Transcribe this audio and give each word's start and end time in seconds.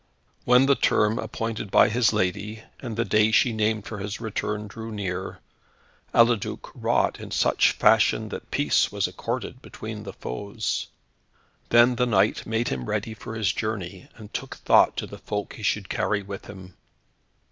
When 0.45 0.65
the 0.65 0.73
term 0.73 1.19
appointed 1.19 1.69
by 1.69 1.89
his 1.89 2.11
lady, 2.11 2.63
and 2.79 2.95
the 2.97 3.05
day 3.05 3.29
she 3.29 3.53
named 3.53 3.85
for 3.85 3.99
his 3.99 4.19
return 4.19 4.65
drew 4.67 4.91
near, 4.91 5.41
Eliduc 6.11 6.71
wrought 6.73 7.19
in 7.19 7.29
such 7.29 7.73
fashion 7.73 8.29
that 8.29 8.49
peace 8.49 8.91
was 8.91 9.07
accorded 9.07 9.61
between 9.61 10.01
the 10.01 10.13
foes. 10.13 10.87
Then 11.69 11.97
the 11.97 12.07
knight 12.07 12.47
made 12.47 12.69
him 12.69 12.85
ready 12.85 13.13
for 13.13 13.35
his 13.35 13.53
journey, 13.53 14.09
and 14.15 14.33
took 14.33 14.55
thought 14.55 14.97
to 14.97 15.05
the 15.05 15.19
folk 15.19 15.53
he 15.53 15.61
should 15.61 15.87
carry 15.87 16.23
with 16.23 16.45
him. 16.45 16.73